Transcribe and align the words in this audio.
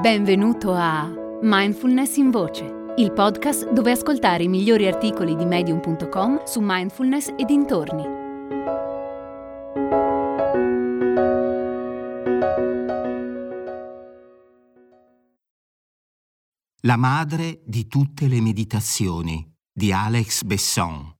Benvenuto 0.00 0.72
a 0.72 1.12
Mindfulness 1.42 2.16
in 2.16 2.30
Voce, 2.30 2.64
il 2.96 3.12
podcast 3.12 3.70
dove 3.70 3.90
ascoltare 3.90 4.44
i 4.44 4.48
migliori 4.48 4.86
articoli 4.86 5.36
di 5.36 5.44
medium.com 5.44 6.44
su 6.46 6.60
mindfulness 6.62 7.34
e 7.36 7.44
dintorni. 7.44 8.02
La 16.80 16.96
madre 16.96 17.60
di 17.66 17.86
tutte 17.86 18.26
le 18.26 18.40
meditazioni 18.40 19.54
di 19.70 19.92
Alex 19.92 20.44
Besson. 20.44 21.14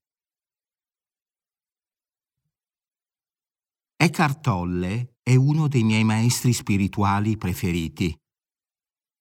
Eckhart 3.95 4.41
Tolle 4.41 5.17
è 5.23 5.35
uno 5.35 5.69
dei 5.69 5.83
miei 5.83 6.05
maestri 6.05 6.55
spirituali 6.55 7.37
preferiti. 7.37 8.20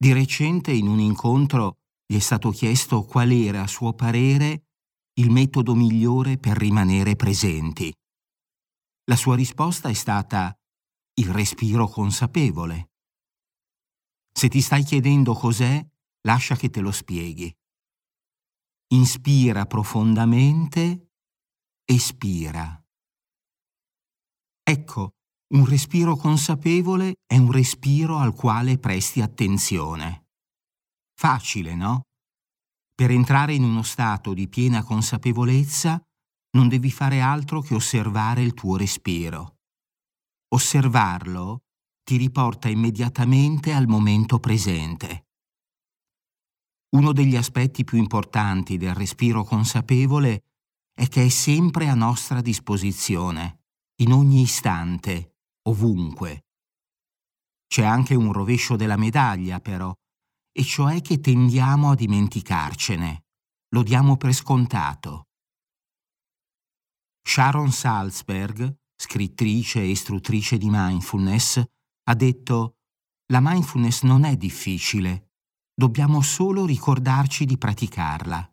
Di 0.02 0.14
recente 0.14 0.72
in 0.72 0.88
un 0.88 1.02
incontro 1.02 1.80
gli 2.06 2.16
è 2.16 2.20
stato 2.20 2.52
chiesto 2.52 3.04
qual 3.04 3.32
era, 3.32 3.64
a 3.64 3.68
suo 3.68 3.92
parere, 3.92 4.68
il 5.16 5.30
metodo 5.30 5.76
migliore 5.76 6.38
per 6.38 6.56
rimanere 6.56 7.18
presenti. 7.18 7.94
La 9.10 9.18
sua 9.18 9.36
risposta 9.36 9.90
è 9.90 9.94
stata 9.94 10.58
il 11.16 11.30
respiro 11.34 11.90
consapevole. 11.90 12.92
Se 14.32 14.48
ti 14.48 14.62
stai 14.62 14.86
chiedendo 14.86 15.34
cos'è, 15.34 15.86
lascia 16.22 16.56
che 16.56 16.70
te 16.70 16.80
lo 16.80 16.94
spieghi. 16.94 17.54
Inspira 18.94 19.66
profondamente, 19.66 21.10
espira. 21.84 22.82
Ecco, 24.64 25.16
un 25.52 25.66
respiro 25.66 26.16
consapevole 26.16 27.16
è 27.26 27.38
un 27.38 27.52
respiro 27.52 28.18
al 28.18 28.34
quale 28.36 28.78
presti 28.78 29.22
attenzione. 29.22 30.28
Facile, 31.16 31.74
no? 31.76 32.04
Per 32.94 33.10
entrare 33.10 33.54
in 33.56 33.64
uno 33.64 33.82
stato 33.82 34.34
di 34.34 34.48
piena 34.48 34.84
consapevolezza 34.84 36.00
non 36.52 36.68
devi 36.68 36.92
fare 36.92 37.22
altro 37.22 37.62
che 37.62 37.74
osservare 37.74 38.44
il 38.44 38.54
tuo 38.54 38.78
respiro. 38.78 39.56
Osservarlo 40.50 41.62
ti 42.04 42.18
riporta 42.18 42.70
immediatamente 42.70 43.74
al 43.74 43.88
momento 43.88 44.40
presente. 44.40 45.26
Uno 46.96 47.12
degli 47.12 47.36
aspetti 47.36 47.84
più 47.84 47.98
importanti 47.98 48.78
del 48.78 48.94
respiro 48.94 49.44
consapevole 49.44 50.44
è 50.94 51.08
che 51.08 51.26
è 51.26 51.30
sempre 51.30 51.88
a 51.88 51.96
nostra 51.96 52.42
disposizione, 52.42 53.62
in 54.02 54.12
ogni 54.12 54.42
istante, 54.42 55.39
ovunque. 55.70 56.46
C'è 57.68 57.84
anche 57.84 58.16
un 58.16 58.34
rovescio 58.34 58.76
della 58.76 58.98
medaglia, 58.98 59.60
però, 59.60 59.94
e 60.52 60.64
cioè 60.64 61.02
che 61.02 61.20
tendiamo 61.20 61.92
a 61.92 61.96
dimenticarcene, 61.96 63.26
lo 63.70 63.84
diamo 63.84 64.18
per 64.18 64.34
scontato. 64.34 65.26
Sharon 67.22 67.72
Salzberg, 67.72 68.76
scrittrice 68.96 69.82
e 69.82 69.90
istruttrice 69.90 70.58
di 70.58 70.68
mindfulness, 70.70 71.64
ha 72.04 72.16
detto 72.16 72.78
La 73.32 73.40
mindfulness 73.40 74.02
non 74.02 74.24
è 74.24 74.36
difficile, 74.36 75.34
dobbiamo 75.72 76.22
solo 76.22 76.66
ricordarci 76.66 77.46
di 77.46 77.58
praticarla. 77.58 78.52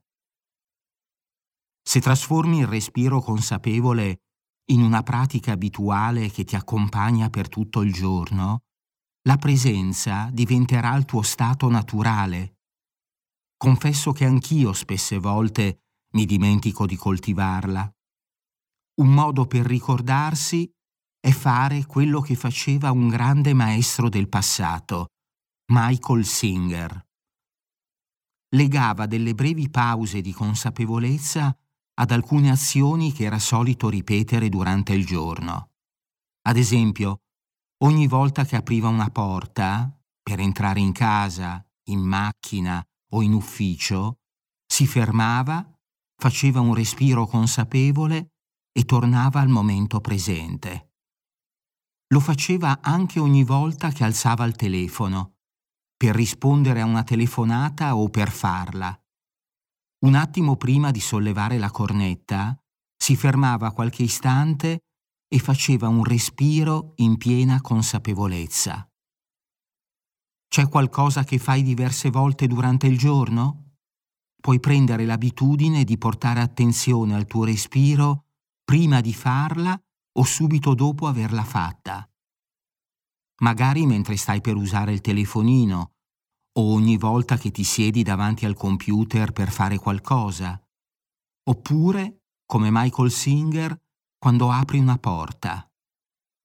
Se 1.83 2.01
trasformi 2.01 2.59
il 2.59 2.67
respiro 2.67 3.23
consapevole 3.23 4.26
in 4.67 4.83
una 4.83 5.03
pratica 5.03 5.53
abituale 5.53 6.31
che 6.31 6.45
ti 6.45 6.57
accompagna 6.57 7.31
per 7.31 7.49
tutto 7.49 7.83
il 7.83 7.93
giorno, 7.93 8.63
la 9.27 9.37
presenza 9.37 10.29
diventerà 10.33 10.95
il 10.97 11.05
tuo 11.05 11.23
stato 11.23 11.69
naturale. 11.69 12.59
Confesso 13.57 14.13
che 14.13 14.25
anch'io 14.25 14.73
spesse 14.73 15.19
volte 15.19 15.81
mi 16.15 16.25
dimentico 16.25 16.87
di 16.87 16.97
coltivarla. 16.97 17.91
Un 19.01 19.13
modo 19.13 19.47
per 19.47 19.67
ricordarsi 19.67 20.71
è 21.21 21.31
fare 21.31 21.87
quello 21.87 22.21
che 22.21 22.35
faceva 22.35 22.91
un 22.91 23.09
grande 23.09 23.53
maestro 23.53 24.09
del 24.09 24.29
passato, 24.29 25.09
Michael 25.73 26.25
Singer. 26.25 27.05
Legava 28.55 29.07
delle 29.07 29.35
brevi 29.35 29.69
pause 29.69 30.21
di 30.21 30.33
consapevolezza 30.33 31.57
ad 31.99 32.11
alcune 32.11 32.51
azioni 32.51 33.13
che 33.13 33.25
era 33.25 33.39
solito 33.39 33.89
ripetere 33.89 34.49
durante 34.49 34.93
il 34.93 35.07
giorno. 35.07 35.71
Ad 36.43 36.57
esempio, 36.57 37.23
ogni 37.85 38.07
volta 38.07 38.45
che 38.45 38.57
apriva 38.57 38.89
una 38.89 39.11
porta, 39.11 39.91
per 40.23 40.41
entrare 40.41 40.81
in 40.81 40.93
casa, 40.93 41.65
in 41.89 42.01
macchina 42.01 42.85
o 43.13 43.23
in 43.23 43.33
ufficio, 43.33 44.19
si 44.67 44.87
fermava, 44.87 45.67
faceva 46.17 46.61
un 46.61 46.75
respiro 46.75 47.27
consapevole 47.27 48.33
e 48.73 48.85
tornava 48.85 49.41
al 49.41 49.49
momento 49.49 50.01
presente. 50.01 50.93
Lo 52.09 52.21
faceva 52.21 52.81
anche 52.83 53.19
ogni 53.21 53.43
volta 53.43 53.91
che 53.91 54.05
alzava 54.05 54.45
il 54.45 54.55
telefono, 54.55 55.37
per 55.97 56.15
rispondere 56.15 56.83
a 56.83 56.85
una 56.85 57.03
telefonata 57.03 57.97
o 57.97 58.09
per 58.11 58.31
farla 58.31 58.99
un 60.01 60.15
attimo 60.15 60.57
prima 60.57 60.91
di 60.91 61.01
sollevare 61.01 61.59
la 61.59 61.71
cornetta, 61.71 62.59
si 62.97 63.17
fermava 63.17 63.73
qualche 63.73 64.03
istante 64.03 64.81
e 65.29 65.39
faceva 65.39 65.89
un 65.89 66.05
respiro 66.05 66.93
in 66.97 67.17
piena 67.17 67.61
consapevolezza. 67.61 68.89
C'è 70.49 70.69
qualcosa 70.69 71.25
che 71.25 71.39
fai 71.39 71.63
diverse 71.63 72.11
volte 72.11 72.47
durante 72.47 72.87
il 72.87 72.99
giorno? 72.99 73.75
Puoi 74.41 74.61
prendere 74.61 75.05
l'abitudine 75.05 75.85
di 75.85 75.99
portare 75.99 76.41
attenzione 76.41 77.15
al 77.15 77.27
tuo 77.27 77.45
respiro 77.45 78.27
prima 78.65 79.01
di 79.01 79.13
farla 79.13 79.79
o 80.19 80.25
subito 80.25 80.75
dopo 80.75 81.07
averla 81.07 81.45
fatta. 81.45 82.09
Magari 83.41 83.87
mentre 83.87 84.17
stai 84.17 84.41
per 84.41 84.57
usare 84.57 84.93
il 84.93 85.01
telefonino 85.01 85.96
ogni 86.59 86.97
volta 86.97 87.37
che 87.37 87.51
ti 87.51 87.65
siedi 87.65 88.03
davanti 88.03 88.47
al 88.47 88.55
computer 88.55 89.33
per 89.33 89.51
fare 89.51 89.79
qualcosa, 89.79 90.61
oppure, 91.45 92.23
come 92.45 92.69
Michael 92.71 93.11
Singer, 93.11 93.79
quando 94.19 94.51
apri 94.51 94.79
una 94.79 94.99
porta. 94.99 95.71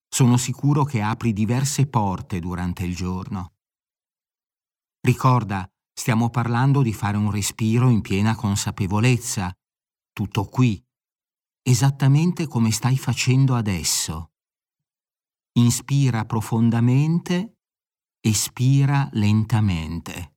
Sono 0.07 0.37
sicuro 0.37 0.83
che 0.83 1.01
apri 1.01 1.31
diverse 1.31 1.87
porte 1.87 2.39
durante 2.39 2.83
il 2.83 2.95
giorno. 2.95 3.53
Ricorda, 5.01 5.69
stiamo 5.93 6.29
parlando 6.29 6.81
di 6.81 6.93
fare 6.93 7.17
un 7.17 7.31
respiro 7.31 7.89
in 7.89 8.01
piena 8.01 8.35
consapevolezza, 8.35 9.55
tutto 10.11 10.45
qui, 10.45 10.83
esattamente 11.63 12.47
come 12.47 12.71
stai 12.71 12.97
facendo 12.97 13.55
adesso. 13.55 14.31
Inspira 15.53 16.25
profondamente 16.25 17.60
espira 18.23 19.09
lentamente. 19.13 20.35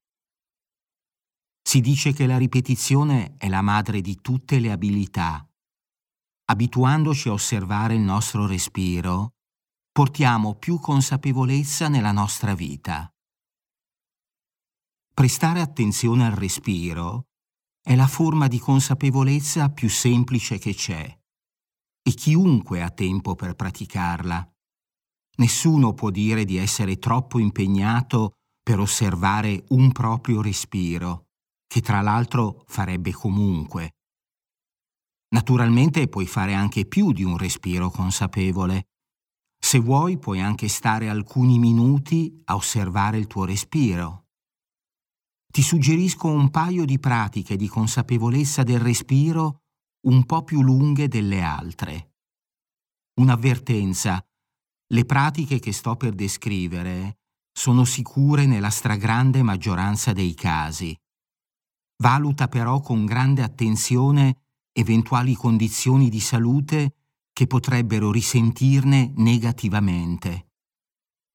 Si 1.63 1.83
dice 1.83 2.15
che 2.15 2.27
la 2.27 2.39
ripetizione 2.39 3.37
è 3.37 3.49
la 3.49 3.61
madre 3.61 4.01
di 4.01 4.21
tutte 4.23 4.59
le 4.59 4.73
abilità. 4.73 5.47
Abituandoci 6.47 7.29
a 7.29 7.33
osservare 7.33 7.95
il 7.95 8.01
nostro 8.01 8.47
respiro, 8.47 9.35
portiamo 9.93 10.55
più 10.55 10.79
consapevolezza 10.79 11.89
nella 11.89 12.13
nostra 12.13 12.55
vita. 12.55 13.07
Prestare 15.13 15.61
attenzione 15.61 16.27
al 16.27 16.33
respiro 16.33 17.29
è 17.83 17.95
la 17.95 18.07
forma 18.07 18.49
di 18.49 18.59
consapevolezza 18.59 19.69
più 19.69 19.91
semplice 19.91 20.57
che 20.59 20.75
c'è 20.75 21.19
e 22.03 22.11
chiunque 22.13 22.83
ha 22.83 22.91
tempo 22.91 23.35
per 23.35 23.55
praticarla. 23.55 24.54
Nessuno 25.37 25.95
può 25.95 26.11
dire 26.11 26.45
di 26.45 26.57
essere 26.57 26.99
troppo 26.99 27.39
impegnato 27.39 28.35
per 28.63 28.79
osservare 28.79 29.65
un 29.71 29.93
proprio 29.93 30.41
respiro, 30.41 31.27
che 31.67 31.81
tra 31.81 32.01
l'altro 32.01 32.65
farebbe 32.67 33.13
comunque. 33.13 33.97
Naturalmente 35.35 36.09
puoi 36.09 36.27
fare 36.27 36.55
anche 36.55 36.87
più 36.87 37.13
di 37.13 37.25
un 37.25 37.37
respiro 37.37 37.91
consapevole. 37.91 38.87
Se 39.59 39.81
vuoi 39.81 40.19
puoi 40.19 40.41
anche 40.41 40.69
stare 40.69 41.09
alcuni 41.09 41.59
minuti 41.59 42.41
a 42.45 42.55
osservare 42.55 43.19
il 43.19 43.27
tuo 43.27 43.45
respiro. 43.45 44.27
Ti 45.53 45.63
suggerisco 45.63 46.29
un 46.29 46.51
paio 46.51 46.85
di 46.85 46.99
pratiche 46.99 47.57
di 47.57 47.67
consapevolezza 47.67 48.63
del 48.63 48.81
respiro 48.81 49.63
un 50.07 50.25
po' 50.25 50.45
più 50.45 50.63
lunghe 50.63 51.09
delle 51.09 51.43
altre. 51.43 52.15
Un'avvertenza 53.21 54.25
le 54.89 55.05
pratiche 55.05 55.59
che 55.59 55.73
sto 55.73 55.97
per 55.97 56.13
descrivere 56.13 57.19
sono 57.53 57.85
sicure 57.85 58.47
nella 58.47 58.71
stragrande 58.71 59.43
maggioranza 59.43 60.13
dei 60.13 60.35
casi. 60.35 60.97
Valuta 62.03 62.49
però 62.49 62.81
con 62.81 63.05
grande 63.05 63.43
attenzione 63.43 64.45
eventuali 64.73 65.35
condizioni 65.35 66.09
di 66.09 66.21
salute 66.21 66.95
che 67.33 67.47
potrebbero 67.47 68.11
risentirne 68.11 69.13
negativamente. 69.17 70.49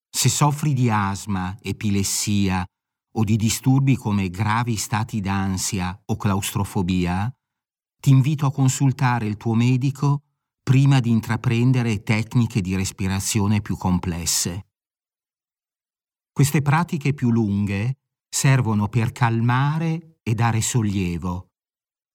Se 0.09 0.27
soffri 0.27 0.73
di 0.73 0.89
asma, 0.89 1.57
epilessia 1.61 2.65
o 3.13 3.23
di 3.23 3.35
disturbi 3.35 3.95
come 3.95 4.29
gravi 4.29 4.75
stati 4.75 5.21
d'ansia 5.21 6.01
o 6.05 6.15
claustrofobia, 6.17 7.33
ti 8.01 8.09
invito 8.11 8.45
a 8.45 8.51
consultare 8.51 9.25
il 9.25 9.37
tuo 9.37 9.53
medico 9.53 10.23
prima 10.61 10.99
di 10.99 11.09
intraprendere 11.09 12.03
tecniche 12.03 12.61
di 12.61 12.75
respirazione 12.75 13.61
più 13.61 13.77
complesse. 13.77 14.67
Queste 16.31 16.61
pratiche 16.61 17.13
più 17.13 17.31
lunghe 17.31 17.97
servono 18.29 18.87
per 18.87 19.11
calmare 19.11 20.19
e 20.21 20.33
dare 20.35 20.61
sollievo. 20.61 21.49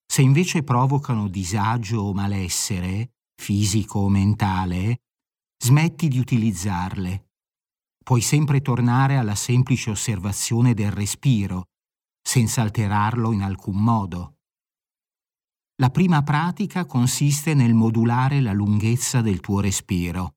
Se 0.06 0.23
invece 0.23 0.62
provocano 0.62 1.29
disagio 1.29 2.00
o 2.00 2.14
malessere, 2.14 3.14
fisico 3.35 3.99
o 4.00 4.08
mentale, 4.08 5.00
smetti 5.58 6.08
di 6.08 6.19
utilizzarle. 6.19 7.31
Puoi 8.05 8.20
sempre 8.20 8.61
tornare 8.61 9.17
alla 9.17 9.35
semplice 9.35 9.91
osservazione 9.91 10.75
del 10.75 10.93
respiro, 10.93 11.64
senza 12.23 12.62
alterarlo 12.62 13.32
in 13.32 13.43
alcun 13.43 13.82
modo. 13.82 14.34
La 15.79 15.91
prima 15.91 16.23
pratica 16.23 16.87
consiste 16.87 17.53
nel 17.53 17.75
modulare 17.75 18.41
la 18.41 18.53
lunghezza 18.53 19.21
del 19.21 19.41
tuo 19.41 19.59
respiro. 19.59 20.37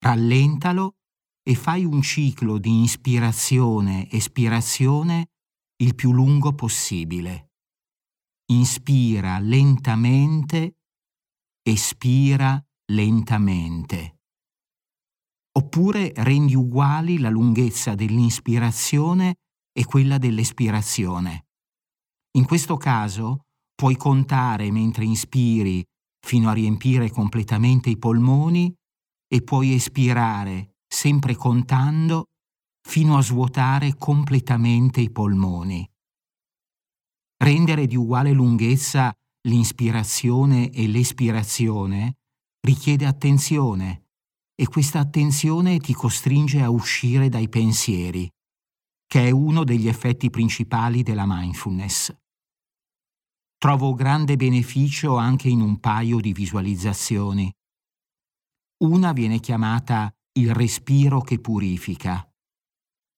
Rallentalo 0.00 0.96
e 1.44 1.54
fai 1.54 1.84
un 1.84 2.02
ciclo 2.02 2.58
di 2.58 2.82
ispirazione-espirazione 2.82 5.28
il 5.76 5.94
più 5.94 6.10
lungo 6.12 6.54
possibile. 6.54 7.50
Inspira 8.46 9.38
lentamente, 9.38 10.78
espira 11.62 12.60
lentamente. 12.92 14.16
Oppure 15.52 16.12
rendi 16.16 16.56
uguali 16.56 17.18
la 17.18 17.30
lunghezza 17.30 17.94
dell'inspirazione 17.94 19.36
e 19.72 19.84
quella 19.84 20.18
dell'espirazione. 20.18 21.46
In 22.32 22.44
questo 22.44 22.76
caso 22.76 23.44
puoi 23.82 23.96
contare 23.96 24.70
mentre 24.70 25.04
inspiri 25.04 25.84
fino 26.24 26.48
a 26.48 26.52
riempire 26.52 27.10
completamente 27.10 27.90
i 27.90 27.98
polmoni 27.98 28.72
e 29.26 29.42
puoi 29.42 29.74
espirare 29.74 30.76
sempre 30.86 31.34
contando 31.34 32.26
fino 32.88 33.16
a 33.16 33.22
svuotare 33.22 33.96
completamente 33.96 35.00
i 35.00 35.10
polmoni. 35.10 35.84
Rendere 37.42 37.88
di 37.88 37.96
uguale 37.96 38.30
lunghezza 38.30 39.12
l'inspirazione 39.48 40.70
e 40.70 40.86
l'espirazione 40.86 42.18
richiede 42.64 43.04
attenzione 43.04 44.04
e 44.54 44.68
questa 44.68 45.00
attenzione 45.00 45.78
ti 45.78 45.92
costringe 45.92 46.62
a 46.62 46.70
uscire 46.70 47.28
dai 47.28 47.48
pensieri, 47.48 48.30
che 49.08 49.26
è 49.26 49.30
uno 49.32 49.64
degli 49.64 49.88
effetti 49.88 50.30
principali 50.30 51.02
della 51.02 51.24
mindfulness. 51.26 52.14
Trovo 53.62 53.94
grande 53.94 54.34
beneficio 54.34 55.16
anche 55.18 55.48
in 55.48 55.60
un 55.60 55.78
paio 55.78 56.18
di 56.18 56.32
visualizzazioni. 56.32 57.48
Una 58.78 59.12
viene 59.12 59.38
chiamata 59.38 60.12
il 60.32 60.52
respiro 60.52 61.20
che 61.20 61.38
purifica. 61.38 62.28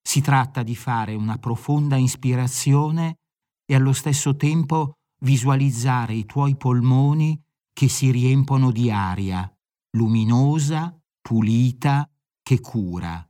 Si 0.07 0.21
tratta 0.21 0.63
di 0.63 0.77
fare 0.77 1.15
una 1.15 1.39
profonda 1.39 1.97
ispirazione 1.97 3.21
e 3.65 3.75
allo 3.75 3.95
stesso 3.95 4.37
tempo 4.37 4.99
visualizzare 5.23 6.13
i 6.13 6.27
tuoi 6.27 6.59
polmoni 6.59 7.43
che 7.73 7.89
si 7.89 8.11
riempono 8.11 8.71
di 8.71 8.91
aria, 8.91 9.51
luminosa, 9.97 10.95
pulita, 11.23 12.07
che 12.43 12.61
cura. 12.61 13.27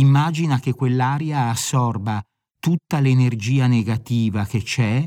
Immagina 0.00 0.58
che 0.58 0.72
quell'aria 0.72 1.50
assorba 1.50 2.24
tutta 2.58 2.98
l'energia 2.98 3.66
negativa 3.66 4.46
che 4.46 4.62
c'è 4.62 5.06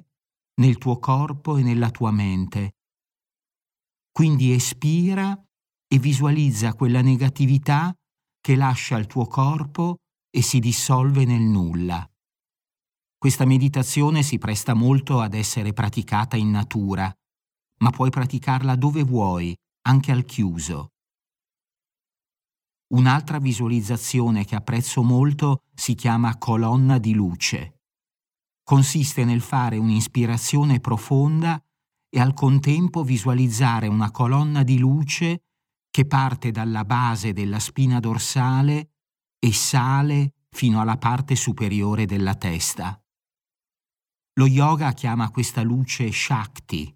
nel 0.59 0.77
tuo 0.77 0.99
corpo 0.99 1.57
e 1.57 1.63
nella 1.63 1.89
tua 1.89 2.11
mente. 2.11 2.75
Quindi 4.11 4.51
espira 4.51 5.37
e 5.87 5.97
visualizza 5.97 6.73
quella 6.73 7.01
negatività 7.01 7.93
che 8.41 8.55
lascia 8.55 8.97
il 8.97 9.07
tuo 9.07 9.25
corpo 9.25 9.97
e 10.29 10.41
si 10.41 10.59
dissolve 10.59 11.25
nel 11.25 11.41
nulla. 11.41 12.07
Questa 13.17 13.45
meditazione 13.45 14.23
si 14.23 14.37
presta 14.37 14.73
molto 14.73 15.19
ad 15.19 15.33
essere 15.33 15.73
praticata 15.73 16.37
in 16.37 16.51
natura, 16.51 17.11
ma 17.79 17.89
puoi 17.89 18.09
praticarla 18.09 18.75
dove 18.75 19.03
vuoi, 19.03 19.55
anche 19.87 20.11
al 20.11 20.25
chiuso. 20.25 20.89
Un'altra 22.93 23.39
visualizzazione 23.39 24.45
che 24.45 24.55
apprezzo 24.55 25.03
molto 25.03 25.63
si 25.73 25.95
chiama 25.95 26.37
colonna 26.37 26.97
di 26.97 27.13
luce. 27.13 27.78
Consiste 28.69 29.25
nel 29.25 29.41
fare 29.41 29.77
un'ispirazione 29.77 30.79
profonda 30.79 31.59
e 32.07 32.19
al 32.19 32.35
contempo 32.35 33.03
visualizzare 33.03 33.87
una 33.87 34.11
colonna 34.11 34.61
di 34.61 34.77
luce 34.77 35.45
che 35.89 36.05
parte 36.05 36.51
dalla 36.51 36.85
base 36.85 37.33
della 37.33 37.57
spina 37.57 37.99
dorsale 37.99 38.91
e 39.39 39.51
sale 39.53 40.35
fino 40.51 40.79
alla 40.81 40.99
parte 40.99 41.35
superiore 41.35 42.05
della 42.05 42.35
testa. 42.35 43.03
Lo 44.33 44.45
yoga 44.45 44.93
chiama 44.93 45.31
questa 45.31 45.63
luce 45.63 46.11
Shakti, 46.11 46.95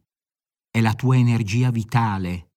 è 0.69 0.79
la 0.79 0.93
tua 0.93 1.17
energia 1.17 1.71
vitale. 1.71 2.51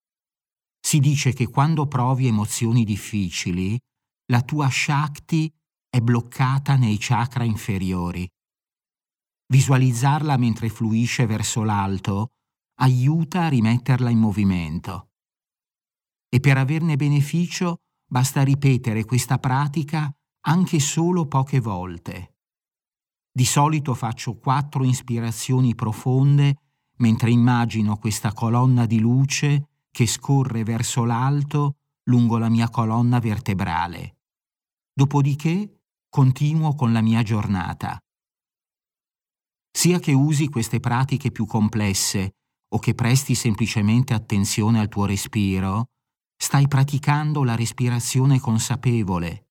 Si 0.79 1.01
dice 1.01 1.33
che 1.33 1.49
quando 1.49 1.87
provi 1.87 2.27
emozioni 2.27 2.85
difficili, 2.85 3.81
la 4.27 4.43
tua 4.43 4.69
Shakti 4.69 5.51
è 5.89 6.03
bloccata 6.03 6.77
nei 6.77 6.99
chakra 7.01 7.45
inferiori. 7.45 8.31
Visualizzarla 9.49 10.37
mentre 10.37 10.69
fluisce 10.69 11.27
verso 11.27 11.63
l'alto 11.63 12.33
aiuta 12.81 13.45
a 13.45 13.49
rimetterla 13.49 14.11
in 14.11 14.19
movimento 14.19 15.11
e 16.29 16.41
per 16.41 16.59
averne 16.59 16.97
beneficio 16.97 17.81
basta 18.07 18.43
ripetere 18.43 19.05
questa 19.05 19.39
pratica 19.39 20.13
anche 20.47 20.81
solo 20.81 21.27
poche 21.27 21.61
volte. 21.61 22.35
Di 23.33 23.45
solito 23.45 23.95
faccio 23.95 24.37
quattro 24.37 24.85
ispirazioni 24.85 25.75
profonde 25.75 26.57
mentre 26.99 27.31
immagino 27.31 27.97
questa 27.97 28.33
colonna 28.33 28.87
di 28.87 28.99
luce 28.99 29.69
che 29.91 30.07
scorre 30.07 30.63
verso 30.63 31.05
l'alto 31.05 31.77
lungo 32.05 32.39
la 32.39 32.49
mia 32.49 32.69
colonna 32.69 33.19
vertebrale. 33.19 34.19
Dopodiché 34.93 35.83
continuo 36.09 36.75
con 36.75 36.93
la 36.93 37.01
mia 37.01 37.23
giornata. 37.23 37.99
Sia 39.77 39.99
che 39.99 40.13
usi 40.13 40.49
queste 40.49 40.81
pratiche 40.81 41.31
più 41.31 41.45
complesse 41.45 42.37
o 42.73 42.79
che 42.79 42.95
presti 42.95 43.35
semplicemente 43.35 44.15
attenzione 44.15 44.81
al 44.81 44.89
tuo 44.89 45.05
respiro, 45.05 45.91
Stai 46.39 46.69
praticando 46.69 47.45
la 47.45 47.57
respirazione 47.57 48.39
consapevole. 48.39 49.49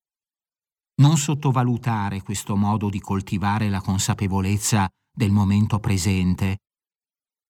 Non 1.01 1.17
sottovalutare 1.17 2.22
questo 2.22 2.55
modo 2.55 2.89
di 2.89 3.00
coltivare 3.00 3.70
la 3.70 3.82
consapevolezza 3.82 4.88
del 5.12 5.32
momento 5.32 5.79
presente. 5.79 6.60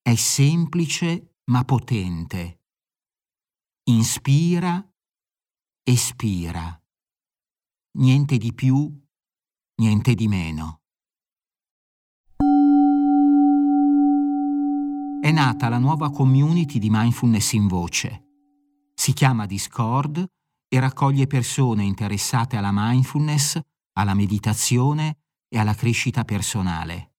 È 0.01 0.15
semplice 0.15 1.35
ma 1.51 1.63
potente. 1.65 2.61
Inspira, 3.89 4.83
espira. 5.83 6.81
Niente 7.97 8.37
di 8.37 8.53
più, 8.53 8.89
niente 9.75 10.15
di 10.15 10.27
meno. 10.27 10.84
È 15.25 15.31
nata 15.31 15.69
la 15.69 15.79
nuova 15.79 16.11
community 16.11 16.77
di 16.77 16.91
mindfulness 16.91 17.53
in 17.53 17.65
voce 17.65 18.25
si 18.93 19.11
chiama 19.11 19.47
Discord 19.47 20.23
e 20.67 20.79
raccoglie 20.79 21.25
persone 21.25 21.83
interessate 21.83 22.57
alla 22.57 22.69
mindfulness, 22.71 23.59
alla 23.93 24.13
meditazione 24.13 25.17
e 25.47 25.57
alla 25.57 25.73
crescita 25.73 26.23
personale. 26.25 27.15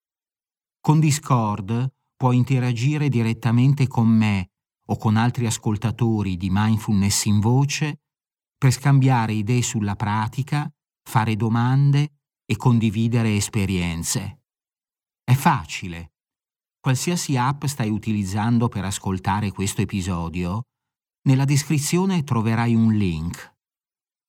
Con 0.81 1.01
Discord 1.01 1.95
puoi 2.17 2.37
interagire 2.37 3.09
direttamente 3.09 3.89
con 3.89 4.07
me 4.07 4.51
o 4.87 4.97
con 4.97 5.17
altri 5.17 5.47
ascoltatori 5.47 6.37
di 6.37 6.49
mindfulness 6.49 7.25
in 7.25 7.41
voce 7.41 8.03
per 8.57 8.71
scambiare 8.71 9.33
idee 9.33 9.63
sulla 9.63 9.97
pratica, 9.97 10.73
fare 11.03 11.35
domande 11.35 12.21
e 12.45 12.57
condividere 12.57 13.35
esperienze. 13.35 14.43
È 15.25 15.35
facile. 15.35 16.13
Qualsiasi 16.87 17.37
app 17.37 17.65
stai 17.65 17.91
utilizzando 17.91 18.69
per 18.69 18.85
ascoltare 18.85 19.51
questo 19.51 19.81
episodio, 19.81 20.67
nella 21.23 21.45
descrizione 21.45 22.23
troverai 22.23 22.77
un 22.77 22.93
link. 22.93 23.57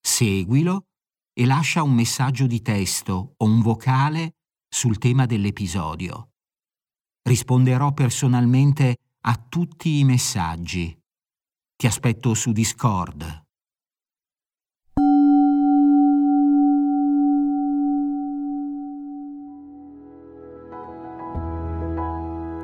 Seguilo 0.00 0.86
e 1.32 1.46
lascia 1.46 1.84
un 1.84 1.94
messaggio 1.94 2.48
di 2.48 2.60
testo 2.60 3.34
o 3.36 3.44
un 3.44 3.62
vocale 3.62 4.38
sul 4.68 4.98
tema 4.98 5.24
dell'episodio. 5.24 6.30
Risponderò 7.22 7.92
personalmente 7.92 8.96
a 9.20 9.36
tutti 9.36 10.00
i 10.00 10.02
messaggi. 10.02 11.00
Ti 11.76 11.86
aspetto 11.86 12.34
su 12.34 12.50
Discord. 12.50 13.47